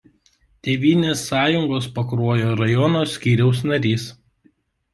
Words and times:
Tėvynės 0.67 1.21
sąjungos 1.27 1.91
Pakruojo 1.99 2.57
rajono 2.63 3.05
skyriaus 3.15 3.63
narys. 3.71 4.11